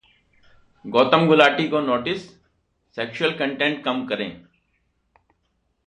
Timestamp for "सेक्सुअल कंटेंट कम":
2.97-4.05